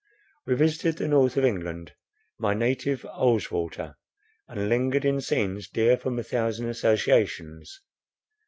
We 0.47 0.55
visited 0.55 0.97
the 0.97 1.07
north 1.07 1.37
of 1.37 1.45
England, 1.45 1.93
my 2.39 2.55
native 2.55 3.03
Ulswater, 3.05 3.97
and 4.47 4.67
lingered 4.67 5.05
in 5.05 5.21
scenes 5.21 5.69
dear 5.69 5.95
from 5.95 6.17
a 6.17 6.23
thousand 6.23 6.69
associations. 6.69 7.81